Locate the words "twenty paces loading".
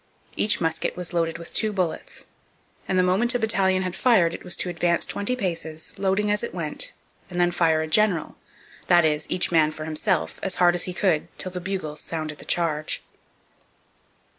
5.05-6.31